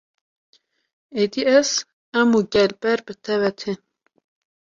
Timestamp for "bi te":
3.05-3.35